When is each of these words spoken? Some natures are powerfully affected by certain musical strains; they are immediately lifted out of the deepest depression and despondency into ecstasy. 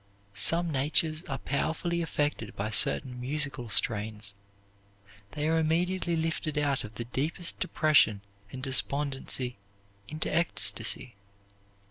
Some 0.33 0.71
natures 0.71 1.21
are 1.25 1.37
powerfully 1.37 2.01
affected 2.01 2.55
by 2.55 2.71
certain 2.71 3.19
musical 3.21 3.69
strains; 3.69 4.33
they 5.33 5.47
are 5.47 5.59
immediately 5.59 6.15
lifted 6.15 6.57
out 6.57 6.83
of 6.83 6.95
the 6.95 7.05
deepest 7.05 7.59
depression 7.59 8.21
and 8.51 8.63
despondency 8.63 9.57
into 10.07 10.33
ecstasy. 10.35 11.17